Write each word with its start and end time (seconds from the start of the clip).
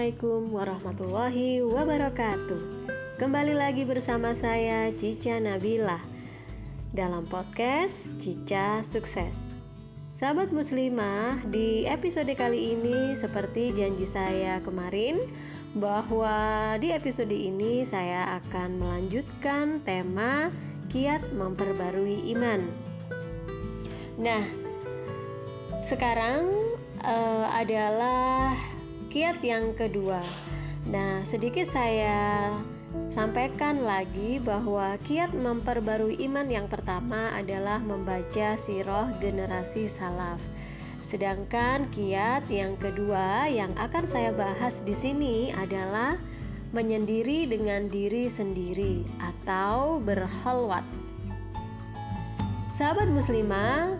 Assalamualaikum 0.00 0.56
warahmatullahi 0.56 1.60
wabarakatuh. 1.60 2.88
Kembali 3.20 3.52
lagi 3.52 3.84
bersama 3.84 4.32
saya 4.32 4.88
Cica 4.96 5.36
Nabila 5.36 6.00
dalam 6.88 7.28
podcast 7.28 8.08
Cica 8.16 8.80
Sukses. 8.88 9.36
Sahabat 10.16 10.56
muslimah, 10.56 11.44
di 11.52 11.84
episode 11.84 12.32
kali 12.32 12.80
ini 12.80 13.12
seperti 13.12 13.76
janji 13.76 14.08
saya 14.08 14.64
kemarin 14.64 15.20
bahwa 15.76 16.80
di 16.80 16.96
episode 16.96 17.36
ini 17.36 17.84
saya 17.84 18.40
akan 18.40 18.80
melanjutkan 18.80 19.84
tema 19.84 20.48
kiat 20.88 21.28
memperbarui 21.36 22.24
iman. 22.32 22.64
Nah, 24.16 24.48
sekarang 25.84 26.48
uh, 27.04 27.52
adalah 27.52 28.79
kiat 29.10 29.42
yang 29.42 29.74
kedua. 29.74 30.22
Nah, 30.86 31.26
sedikit 31.26 31.66
saya 31.66 32.54
sampaikan 33.10 33.82
lagi 33.82 34.38
bahwa 34.38 34.94
kiat 35.02 35.34
memperbarui 35.34 36.14
iman 36.30 36.46
yang 36.46 36.70
pertama 36.70 37.34
adalah 37.34 37.82
membaca 37.82 38.54
sirah 38.54 39.10
generasi 39.18 39.90
salaf. 39.90 40.38
Sedangkan 41.02 41.90
kiat 41.90 42.46
yang 42.46 42.78
kedua 42.78 43.50
yang 43.50 43.74
akan 43.74 44.06
saya 44.06 44.30
bahas 44.30 44.78
di 44.86 44.94
sini 44.94 45.50
adalah 45.58 46.14
menyendiri 46.70 47.50
dengan 47.50 47.90
diri 47.90 48.30
sendiri 48.30 49.02
atau 49.18 49.98
berhalwat. 49.98 50.86
Sahabat 52.70 53.10
muslimah, 53.10 53.98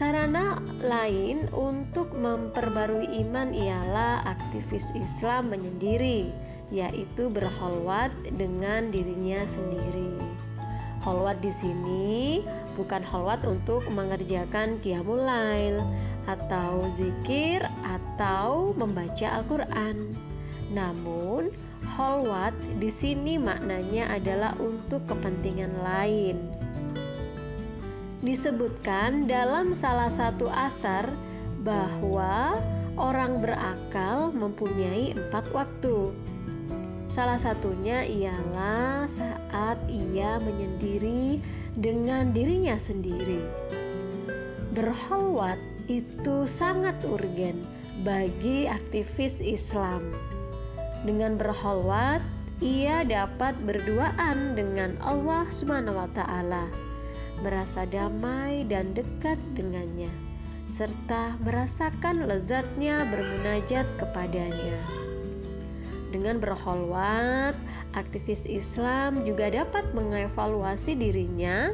Sarana 0.00 0.56
lain 0.80 1.44
untuk 1.52 2.16
memperbarui 2.16 3.20
iman 3.20 3.52
ialah 3.52 4.24
aktivis 4.24 4.88
Islam 4.96 5.52
menyendiri, 5.52 6.32
yaitu 6.72 7.28
berholwat 7.28 8.08
dengan 8.32 8.88
dirinya 8.88 9.44
sendiri. 9.44 10.16
Holwat 11.04 11.44
di 11.44 11.52
sini 11.52 12.40
bukan 12.80 13.04
holwat 13.04 13.44
untuk 13.44 13.84
mengerjakan 13.92 14.80
qiyamul 14.80 15.20
lail 15.20 15.84
atau 16.24 16.80
zikir 16.96 17.60
atau 17.84 18.72
membaca 18.80 19.36
Al-Qur'an. 19.36 20.16
Namun, 20.72 21.52
holwat 22.00 22.56
di 22.80 22.88
sini 22.88 23.36
maknanya 23.36 24.16
adalah 24.16 24.56
untuk 24.64 25.04
kepentingan 25.04 25.76
lain 25.84 26.69
disebutkan 28.20 29.24
dalam 29.24 29.72
salah 29.72 30.12
satu 30.12 30.52
asar 30.52 31.08
bahwa 31.64 32.56
orang 33.00 33.40
berakal 33.40 34.28
mempunyai 34.32 35.16
empat 35.16 35.48
waktu. 35.56 36.12
Salah 37.10 37.40
satunya 37.40 38.06
ialah 38.06 39.08
saat 39.10 39.80
ia 39.90 40.38
menyendiri 40.38 41.42
dengan 41.74 42.30
dirinya 42.30 42.76
sendiri. 42.78 43.42
Berholwat 44.76 45.58
itu 45.90 46.46
sangat 46.46 46.94
urgen 47.02 47.66
bagi 48.06 48.70
aktivis 48.70 49.42
Islam. 49.42 50.06
Dengan 51.02 51.34
berholwat, 51.34 52.22
ia 52.60 53.02
dapat 53.02 53.56
berduaan 53.64 54.54
dengan 54.54 54.94
Allah 55.00 55.48
taala 56.12 56.89
merasa 57.40 57.88
damai 57.88 58.64
dan 58.68 58.92
dekat 58.92 59.36
dengannya, 59.56 60.12
serta 60.68 61.36
merasakan 61.40 62.28
lezatnya 62.28 63.04
bermunajat 63.08 63.86
kepadanya. 63.96 64.78
Dengan 66.10 66.42
berholwat, 66.42 67.54
aktivis 67.94 68.42
Islam 68.44 69.22
juga 69.22 69.50
dapat 69.50 69.88
mengevaluasi 69.94 70.98
dirinya 70.98 71.70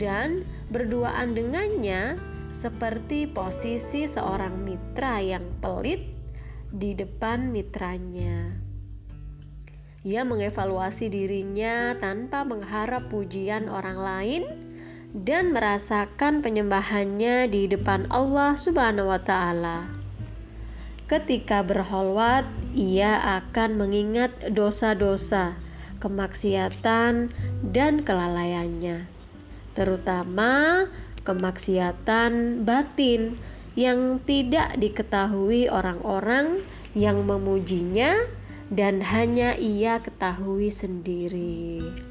dan 0.00 0.42
berduaan 0.72 1.34
dengannya 1.36 2.16
seperti 2.54 3.30
posisi 3.30 4.10
seorang 4.10 4.66
mitra 4.66 5.22
yang 5.22 5.44
pelit 5.62 6.10
di 6.74 6.96
depan 6.96 7.54
mitranya. 7.54 8.50
Ia 10.06 10.22
mengevaluasi 10.22 11.10
dirinya 11.10 11.92
tanpa 11.98 12.46
mengharap 12.46 13.10
pujian 13.10 13.66
orang 13.68 13.98
lain 13.98 14.42
dan 15.16 15.56
merasakan 15.56 16.44
penyembahannya 16.44 17.48
di 17.48 17.64
depan 17.64 18.08
Allah 18.12 18.56
Subhanahu 18.60 19.08
wa 19.08 19.20
taala. 19.20 19.88
Ketika 21.08 21.64
berholwat, 21.64 22.44
ia 22.76 23.40
akan 23.40 23.80
mengingat 23.80 24.52
dosa-dosa, 24.52 25.56
kemaksiatan, 26.04 27.32
dan 27.64 28.04
kelalaiannya, 28.04 29.08
terutama 29.72 30.84
kemaksiatan 31.24 32.64
batin 32.68 33.40
yang 33.72 34.20
tidak 34.28 34.76
diketahui 34.76 35.72
orang-orang 35.72 36.60
yang 36.92 37.24
memujinya 37.24 38.28
dan 38.68 39.00
hanya 39.00 39.56
ia 39.56 39.96
ketahui 40.04 40.68
sendiri. 40.68 42.07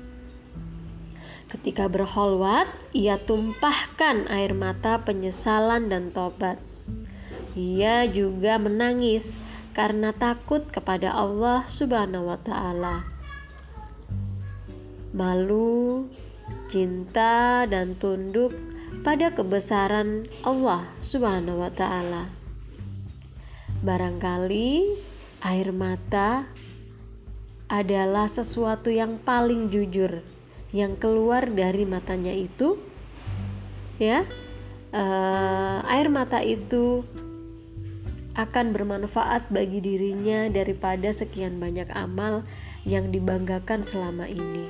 Ketika 1.47 1.87
berholwat, 1.87 2.67
ia 2.91 3.15
tumpahkan 3.23 4.27
air 4.27 4.51
mata 4.51 4.99
penyesalan 4.99 5.87
dan 5.87 6.11
tobat. 6.11 6.59
Ia 7.55 8.03
juga 8.11 8.59
menangis 8.59 9.39
karena 9.71 10.11
takut 10.11 10.67
kepada 10.67 11.15
Allah 11.15 11.63
Subhanahu 11.71 12.27
wa 12.27 12.39
taala. 12.43 13.07
Malu, 15.15 16.11
cinta 16.67 17.63
dan 17.63 17.95
tunduk 17.95 18.51
pada 19.07 19.31
kebesaran 19.31 20.27
Allah 20.43 20.83
Subhanahu 20.99 21.63
wa 21.63 21.71
taala. 21.71 22.27
Barangkali 23.87 24.99
air 25.47 25.71
mata 25.71 26.43
adalah 27.71 28.27
sesuatu 28.27 28.91
yang 28.91 29.15
paling 29.23 29.71
jujur 29.71 30.19
yang 30.75 30.99
keluar 30.99 31.47
dari 31.47 31.87
matanya 31.87 32.35
itu 32.35 32.75
ya 33.97 34.27
uh, 34.91 35.79
air 35.87 36.07
mata 36.11 36.43
itu 36.43 37.07
akan 38.37 38.69
bermanfaat 38.69 39.49
bagi 39.49 39.81
dirinya 39.81 40.45
daripada 40.53 41.09
sekian 41.09 41.57
banyak 41.57 41.89
amal 41.97 42.45
yang 42.85 43.09
dibanggakan 43.09 43.81
selama 43.81 44.29
ini. 44.29 44.69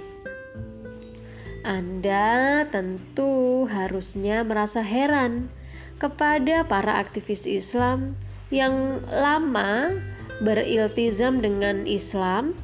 Anda 1.68 2.63
tentu 2.72 3.68
harusnya 3.68 4.47
merasa 4.47 4.80
heran 4.80 5.52
kepada 6.00 6.63
para 6.63 6.96
aktivis 6.96 7.44
Islam 7.44 8.16
yang 8.47 9.03
lama 9.12 10.00
beriltizam 10.40 11.44
dengan 11.44 11.84
Islam 11.84 12.56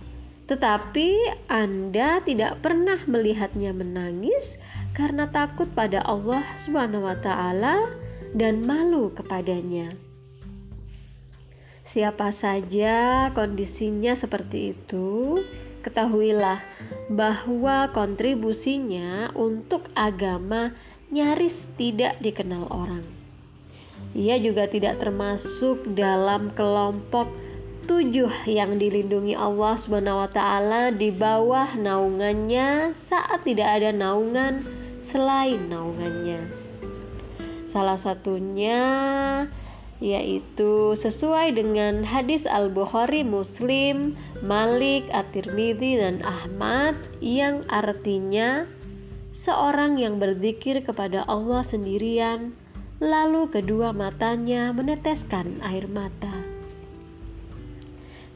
tetapi 0.43 1.39
Anda 1.47 2.19
tidak 2.23 2.59
pernah 2.59 2.99
melihatnya 3.07 3.71
menangis 3.71 4.59
karena 4.91 5.31
takut 5.31 5.71
pada 5.71 6.03
Allah 6.03 6.43
taala 7.23 7.87
dan 8.35 8.65
malu 8.65 9.13
kepadanya. 9.15 9.95
Siapa 11.83 12.31
saja 12.31 13.29
kondisinya 13.35 14.15
seperti 14.15 14.71
itu, 14.73 15.43
ketahuilah 15.83 16.63
bahwa 17.11 17.91
kontribusinya 17.91 19.35
untuk 19.35 19.91
agama 19.93 20.71
nyaris 21.11 21.67
tidak 21.75 22.17
dikenal 22.23 22.65
orang. 22.71 23.05
Ia 24.15 24.39
juga 24.39 24.65
tidak 24.69 25.03
termasuk 25.03 25.83
dalam 25.93 26.53
kelompok 26.55 27.29
tujuh 27.83 28.47
yang 28.47 28.79
dilindungi 28.79 29.35
Allah 29.35 29.75
Subhanahu 29.75 30.23
wa 30.23 30.29
taala 30.31 30.89
di 30.89 31.11
bawah 31.11 31.75
naungannya 31.75 32.95
saat 32.95 33.43
tidak 33.43 33.79
ada 33.79 33.91
naungan 33.91 34.63
selain 35.03 35.67
naungannya. 35.67 36.47
Salah 37.67 37.99
satunya 37.99 38.81
yaitu 40.03 40.99
sesuai 40.99 41.55
dengan 41.55 42.03
hadis 42.03 42.43
Al-Bukhari, 42.43 43.23
Muslim, 43.23 44.19
Malik, 44.43 45.07
At-Tirmidzi 45.15 45.95
dan 45.95 46.19
Ahmad 46.27 46.99
yang 47.23 47.63
artinya 47.71 48.67
seorang 49.31 49.95
yang 49.95 50.19
berzikir 50.19 50.83
kepada 50.83 51.23
Allah 51.31 51.63
sendirian 51.63 52.51
lalu 52.99 53.47
kedua 53.47 53.95
matanya 53.95 54.75
meneteskan 54.75 55.63
air 55.63 55.87
mata. 55.87 56.42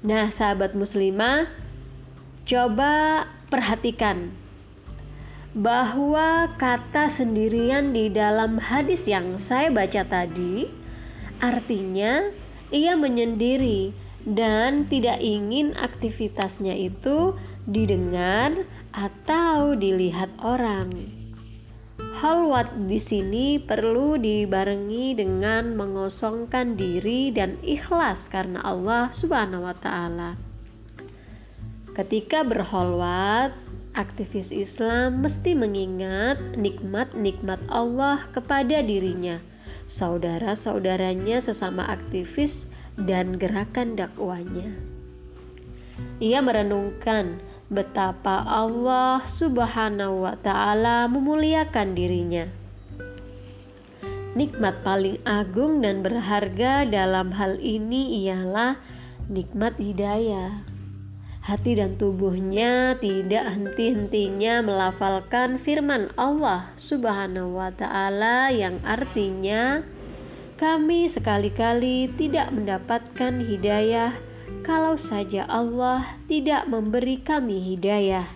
Nah, 0.06 0.30
sahabat 0.30 0.78
muslimah, 0.78 1.50
coba 2.46 3.26
perhatikan 3.50 4.30
bahwa 5.58 6.54
kata 6.62 7.10
sendirian 7.10 7.90
di 7.90 8.14
dalam 8.14 8.62
hadis 8.62 9.10
yang 9.10 9.42
saya 9.42 9.74
baca 9.74 10.06
tadi 10.06 10.70
artinya 11.42 12.30
ia 12.70 12.94
menyendiri 12.94 13.90
dan 14.22 14.86
tidak 14.86 15.18
ingin 15.18 15.74
aktivitasnya 15.74 16.78
itu 16.78 17.34
didengar 17.66 18.70
atau 18.94 19.74
dilihat 19.74 20.30
orang. 20.46 21.17
Halwat 22.16 22.88
di 22.88 22.96
sini 22.96 23.60
perlu 23.60 24.16
dibarengi 24.16 25.12
dengan 25.12 25.76
mengosongkan 25.76 26.80
diri 26.80 27.36
dan 27.36 27.60
ikhlas 27.60 28.32
karena 28.32 28.64
Allah 28.64 29.12
Subhanahu 29.12 29.68
wa 29.68 29.76
taala. 29.76 30.40
Ketika 31.92 32.48
berholwat, 32.48 33.52
aktivis 33.92 34.56
Islam 34.56 35.20
mesti 35.20 35.58
mengingat 35.58 36.56
nikmat-nikmat 36.56 37.60
Allah 37.68 38.24
kepada 38.32 38.80
dirinya, 38.80 39.44
saudara-saudaranya 39.92 41.44
sesama 41.44 41.92
aktivis 41.92 42.72
dan 42.96 43.36
gerakan 43.36 44.00
dakwanya. 44.00 44.72
Ia 46.22 46.40
merenungkan 46.46 47.42
betapa 47.68 48.48
Allah 48.48 49.28
Subhanahu 49.28 50.24
wa 50.24 50.36
Ta'ala 50.40 51.12
memuliakan 51.12 51.96
dirinya. 51.96 52.48
Nikmat 54.38 54.86
paling 54.86 55.20
agung 55.28 55.84
dan 55.84 56.06
berharga 56.06 56.88
dalam 56.88 57.34
hal 57.36 57.58
ini 57.60 58.24
ialah 58.24 58.80
nikmat 59.28 59.76
hidayah. 59.82 60.64
Hati 61.44 61.80
dan 61.80 61.96
tubuhnya 61.96 63.00
tidak 63.00 63.56
henti-hentinya 63.56 64.62
melafalkan 64.62 65.56
firman 65.56 66.12
Allah 66.20 66.72
Subhanahu 66.76 67.56
wa 67.56 67.72
Ta'ala, 67.72 68.52
yang 68.52 68.84
artinya, 68.84 69.80
"Kami 70.60 71.08
sekali-kali 71.08 72.12
tidak 72.20 72.52
mendapatkan 72.52 73.40
hidayah 73.42 74.27
kalau 74.64 75.00
saja 75.00 75.48
Allah 75.48 76.20
tidak 76.28 76.68
memberi 76.68 77.24
kami 77.24 77.60
hidayah. 77.74 78.28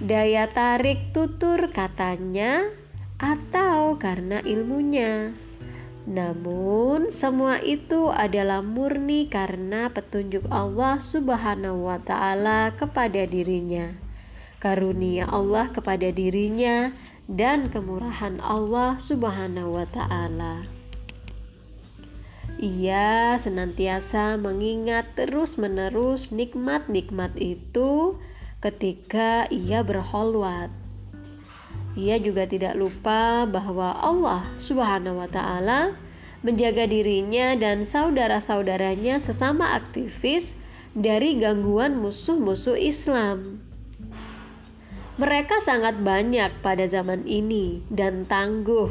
daya 0.00 0.48
tarik 0.48 1.12
tutur 1.12 1.68
katanya, 1.68 2.72
atau 3.22 3.94
karena 3.96 4.42
ilmunya. 4.42 5.30
Namun, 6.02 7.14
semua 7.14 7.62
itu 7.62 8.10
adalah 8.10 8.58
murni 8.58 9.30
karena 9.30 9.86
petunjuk 9.86 10.50
Allah 10.50 10.98
Subhanahu 10.98 11.86
wa 11.86 12.02
Ta'ala 12.02 12.74
kepada 12.74 13.22
dirinya, 13.22 13.94
karunia 14.58 15.30
Allah 15.30 15.70
kepada 15.70 16.10
dirinya, 16.10 16.90
dan 17.30 17.70
kemurahan 17.70 18.42
Allah 18.42 18.98
Subhanahu 18.98 19.78
wa 19.78 19.86
Ta'ala. 19.86 20.66
Ia 22.58 23.38
senantiasa 23.38 24.34
mengingat 24.42 25.14
terus-menerus 25.14 26.34
nikmat-nikmat 26.34 27.38
itu 27.38 28.18
ketika 28.58 29.46
ia 29.54 29.86
berholwat 29.86 30.81
ia 31.92 32.16
juga 32.16 32.48
tidak 32.48 32.72
lupa 32.76 33.44
bahwa 33.44 33.92
Allah 34.00 34.48
Subhanahu 34.56 35.20
wa 35.20 35.28
taala 35.28 35.92
menjaga 36.40 36.88
dirinya 36.88 37.54
dan 37.54 37.84
saudara-saudaranya 37.84 39.20
sesama 39.20 39.76
aktivis 39.76 40.56
dari 40.96 41.36
gangguan 41.36 42.00
musuh-musuh 42.00 42.76
Islam. 42.80 43.60
Mereka 45.20 45.60
sangat 45.60 46.00
banyak 46.00 46.64
pada 46.64 46.88
zaman 46.88 47.28
ini 47.28 47.84
dan 47.92 48.24
tangguh. 48.24 48.88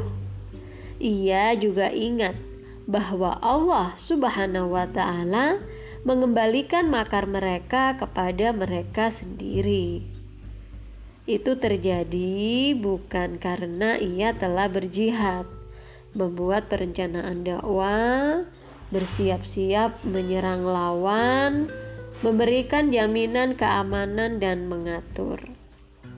Ia 1.02 1.58
juga 1.58 1.90
ingat 1.90 2.38
bahwa 2.86 3.42
Allah 3.42 3.98
Subhanahu 3.98 4.78
wa 4.78 4.86
taala 4.86 5.58
mengembalikan 6.06 6.86
makar 6.86 7.26
mereka 7.26 7.98
kepada 7.98 8.54
mereka 8.54 9.10
sendiri. 9.10 10.21
Itu 11.22 11.54
terjadi 11.54 12.74
bukan 12.74 13.38
karena 13.38 13.94
ia 13.94 14.34
telah 14.34 14.66
berjihad, 14.66 15.46
membuat 16.18 16.66
perencanaan 16.66 17.46
dakwah, 17.46 18.42
bersiap-siap 18.90 20.02
menyerang 20.02 20.66
lawan, 20.66 21.70
memberikan 22.26 22.90
jaminan 22.90 23.54
keamanan 23.54 24.42
dan 24.42 24.66
mengatur. 24.66 25.38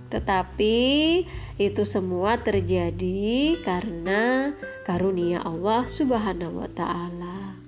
Tetapi 0.09 0.77
itu 1.61 1.83
semua 1.85 2.41
terjadi 2.41 3.61
karena 3.61 4.55
karunia 4.89 5.45
Allah 5.45 5.85
Subhanahu 5.85 6.65
wa 6.65 6.71
taala. 6.73 7.61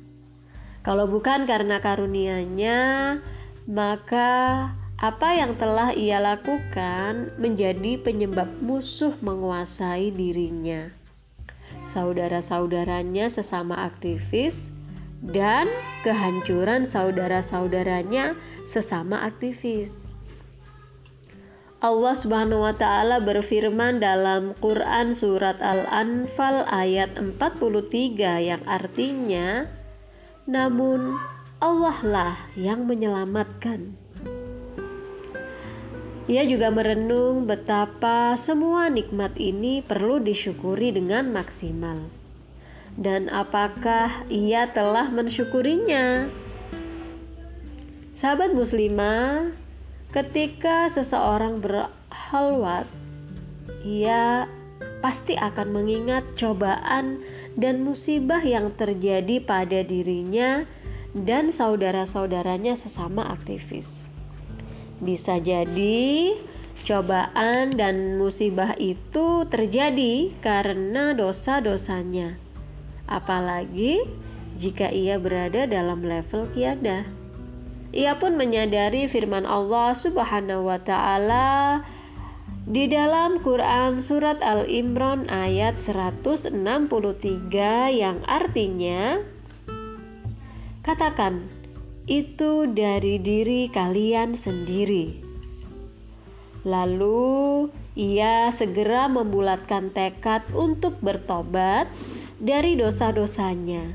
Kalau 0.86 1.10
bukan 1.10 1.50
karena 1.50 1.82
karunia-Nya, 1.82 2.80
maka 3.66 4.30
apa 4.96 5.36
yang 5.36 5.60
telah 5.60 5.92
ia 5.92 6.16
lakukan 6.16 7.36
menjadi 7.36 8.00
penyebab 8.00 8.48
musuh 8.64 9.12
menguasai 9.20 10.08
dirinya, 10.08 10.88
saudara-saudaranya 11.84 13.28
sesama 13.28 13.84
aktivis, 13.84 14.72
dan 15.20 15.68
kehancuran 16.00 16.88
saudara-saudaranya 16.88 18.40
sesama 18.64 19.20
aktivis. 19.28 20.08
Allah 21.84 22.16
Subhanahu 22.16 22.64
wa 22.64 22.72
taala 22.72 23.20
berfirman 23.20 24.00
dalam 24.00 24.56
Quran 24.64 25.12
surat 25.12 25.60
Al-Anfal 25.60 26.64
ayat 26.72 27.20
43 27.20 28.48
yang 28.48 28.64
artinya 28.64 29.68
namun 30.48 31.20
Allah 31.60 31.98
lah 32.00 32.36
yang 32.56 32.88
menyelamatkan 32.88 34.05
ia 36.26 36.42
juga 36.42 36.74
merenung 36.74 37.46
betapa 37.46 38.34
semua 38.34 38.90
nikmat 38.90 39.38
ini 39.38 39.78
perlu 39.78 40.18
disyukuri 40.18 40.90
dengan 40.90 41.30
maksimal. 41.30 42.02
Dan 42.98 43.30
apakah 43.30 44.26
ia 44.26 44.66
telah 44.74 45.06
mensyukurinya? 45.12 46.26
Sahabat 48.16 48.56
muslimah, 48.56 49.52
ketika 50.10 50.88
seseorang 50.88 51.60
berhalwat, 51.60 52.88
ia 53.84 54.48
pasti 55.04 55.36
akan 55.36 55.76
mengingat 55.76 56.24
cobaan 56.34 57.20
dan 57.54 57.84
musibah 57.84 58.40
yang 58.40 58.72
terjadi 58.74 59.44
pada 59.44 59.84
dirinya 59.84 60.64
dan 61.12 61.52
saudara-saudaranya 61.52 62.74
sesama 62.74 63.28
aktivis. 63.28 64.05
Bisa 65.00 65.36
jadi 65.36 66.32
cobaan 66.86 67.74
dan 67.74 68.16
musibah 68.16 68.78
itu 68.78 69.44
terjadi 69.50 70.32
karena 70.40 71.12
dosa-dosanya. 71.12 72.38
Apalagi 73.10 74.06
jika 74.56 74.88
ia 74.88 75.20
berada 75.20 75.68
dalam 75.68 76.00
level 76.00 76.48
kiadah. 76.56 77.04
Ia 77.96 78.18
pun 78.20 78.36
menyadari 78.36 79.08
firman 79.08 79.48
Allah 79.48 79.96
Subhanahu 79.96 80.68
wa 80.68 80.80
taala 80.80 81.86
di 82.66 82.90
dalam 82.90 83.40
Quran 83.40 84.02
surat 84.02 84.42
Al-Imran 84.42 85.30
ayat 85.30 85.78
163 85.78 86.50
yang 87.94 88.18
artinya 88.26 89.22
Katakan, 90.86 91.50
itu 92.06 92.70
dari 92.70 93.18
diri 93.18 93.66
kalian 93.66 94.38
sendiri. 94.38 95.18
Lalu 96.62 97.66
ia 97.98 98.50
segera 98.54 99.10
membulatkan 99.10 99.90
tekad 99.90 100.46
untuk 100.54 100.98
bertobat 101.02 101.90
dari 102.38 102.78
dosa-dosanya, 102.78 103.90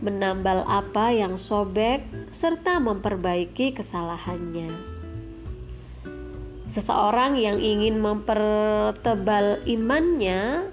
menambal 0.00 0.64
apa 0.64 1.12
yang 1.12 1.36
sobek, 1.36 2.04
serta 2.32 2.80
memperbaiki 2.80 3.76
kesalahannya. 3.76 4.72
Seseorang 6.64 7.36
yang 7.36 7.60
ingin 7.60 8.00
mempertebal 8.00 9.60
imannya, 9.68 10.72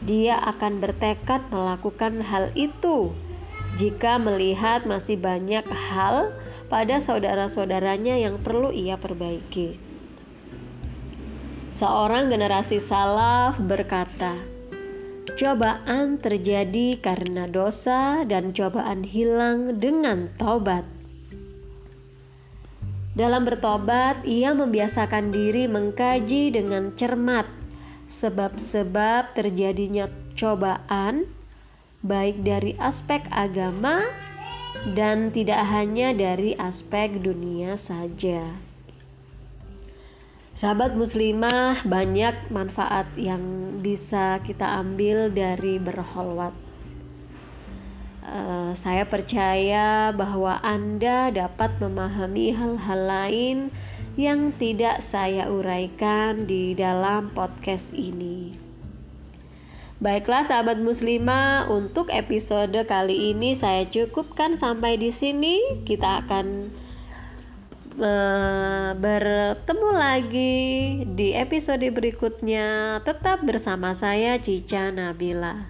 dia 0.00 0.40
akan 0.48 0.80
bertekad 0.80 1.44
melakukan 1.52 2.24
hal 2.24 2.48
itu 2.56 3.12
jika 3.80 4.20
melihat 4.20 4.84
masih 4.84 5.16
banyak 5.16 5.64
hal 5.64 6.36
pada 6.68 7.00
saudara-saudaranya 7.00 8.20
yang 8.20 8.36
perlu 8.36 8.68
ia 8.68 9.00
perbaiki. 9.00 9.80
Seorang 11.72 12.28
generasi 12.28 12.76
salaf 12.76 13.56
berkata, 13.56 14.36
Cobaan 15.40 16.20
terjadi 16.20 17.00
karena 17.00 17.48
dosa, 17.48 18.28
dan 18.28 18.52
cobaan 18.52 19.00
hilang 19.00 19.80
dengan 19.80 20.28
taubat. 20.36 20.84
Dalam 23.16 23.48
bertobat, 23.48 24.20
ia 24.28 24.52
membiasakan 24.52 25.32
diri 25.32 25.64
mengkaji 25.64 26.52
dengan 26.52 26.92
cermat 26.92 27.48
sebab-sebab 28.10 29.38
terjadinya 29.38 30.10
cobaan, 30.36 31.30
baik 32.00 32.40
dari 32.44 32.76
aspek 32.80 33.24
agama 33.32 34.08
dan 34.96 35.28
tidak 35.32 35.60
hanya 35.68 36.16
dari 36.16 36.56
aspek 36.56 37.20
dunia 37.20 37.76
saja. 37.76 38.56
Sahabat 40.56 40.92
muslimah, 40.92 41.88
banyak 41.88 42.52
manfaat 42.52 43.08
yang 43.16 43.76
bisa 43.80 44.44
kita 44.44 44.66
ambil 44.80 45.32
dari 45.32 45.80
berholwat 45.80 46.52
Uh, 48.20 48.76
saya 48.78 49.08
percaya 49.08 50.14
bahwa 50.14 50.60
Anda 50.62 51.34
dapat 51.34 51.82
memahami 51.82 52.54
hal-hal 52.54 53.00
lain 53.08 53.58
yang 54.20 54.52
tidak 54.54 55.02
saya 55.02 55.50
uraikan 55.50 56.44
di 56.44 56.76
dalam 56.76 57.32
podcast 57.34 57.90
ini. 57.90 58.69
Baiklah 60.00 60.48
sahabat 60.48 60.80
muslimah, 60.80 61.68
untuk 61.68 62.08
episode 62.08 62.72
kali 62.88 63.36
ini 63.36 63.52
saya 63.52 63.84
cukupkan 63.84 64.56
sampai 64.56 64.96
di 64.96 65.12
sini. 65.12 65.84
Kita 65.84 66.24
akan 66.24 66.72
uh, 68.00 68.96
bertemu 68.96 69.90
lagi 69.92 70.56
di 71.04 71.36
episode 71.36 71.84
berikutnya. 71.92 72.98
Tetap 73.04 73.44
bersama 73.44 73.92
saya 73.92 74.40
Cica 74.40 74.88
Nabila. 74.88 75.68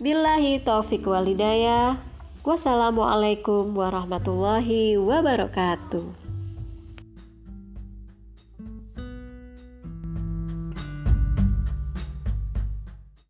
Billahi 0.00 0.64
taufik 0.64 1.04
walidayah. 1.04 2.00
Wassalamualaikum 2.48 3.76
warahmatullahi 3.76 4.96
wabarakatuh. 4.96 6.25